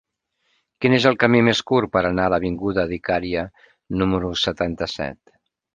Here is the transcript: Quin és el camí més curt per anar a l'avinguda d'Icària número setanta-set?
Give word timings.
Quin 0.85 0.95
és 0.97 1.05
el 1.09 1.17
camí 1.25 1.41
més 1.49 1.61
curt 1.73 1.93
per 1.97 2.03
anar 2.11 2.27
a 2.29 2.33
l'avinguda 2.35 2.89
d'Icària 2.95 3.47
número 4.03 4.35
setanta-set? 4.49 5.23